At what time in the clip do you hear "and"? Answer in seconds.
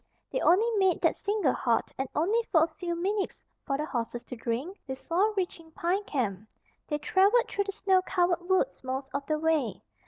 1.95-2.09